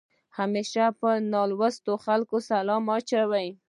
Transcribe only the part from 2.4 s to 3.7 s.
سلام اچوې.